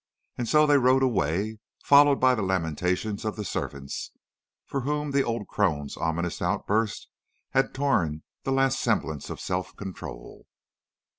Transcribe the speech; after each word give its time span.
And 0.35 0.49
so 0.49 0.65
they 0.65 0.79
rode 0.79 1.03
away, 1.03 1.59
followed 1.83 2.15
by 2.15 2.33
the 2.33 2.41
lamentations 2.41 3.23
of 3.23 3.35
the 3.35 3.45
servants, 3.45 4.09
from 4.65 4.81
whom 4.81 5.11
the 5.11 5.21
old 5.21 5.47
crone's 5.47 5.95
ominous 5.95 6.41
outburst 6.41 7.07
had 7.51 7.71
torn 7.75 8.23
the 8.41 8.51
last 8.51 8.79
semblance 8.81 9.29
of 9.29 9.39
self 9.39 9.75
control. 9.75 10.47